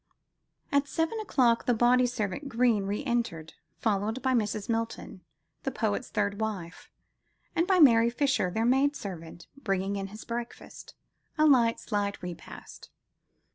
At 0.71 0.87
seven 0.87 1.19
o'clock 1.19 1.67
the 1.67 1.75
body 1.75 2.07
servant 2.07 2.49
Greene 2.49 2.85
re 2.87 3.03
entered, 3.05 3.53
followed 3.77 4.19
by 4.23 4.33
Mrs. 4.33 4.67
Milton, 4.67 5.21
the 5.61 5.69
poet's 5.69 6.09
third 6.09 6.39
wife, 6.41 6.89
and 7.55 7.67
by 7.67 7.77
Mary 7.77 8.09
Fisher, 8.09 8.49
their 8.49 8.65
maid 8.65 8.95
servant, 8.95 9.45
bringing 9.55 9.97
in 9.97 10.07
his 10.07 10.25
breakfast, 10.25 10.95
a 11.37 11.45
light, 11.45 11.79
slight 11.79 12.19
repast. 12.23 12.89